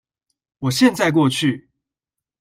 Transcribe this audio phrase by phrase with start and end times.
[0.57, 1.69] 我現在過去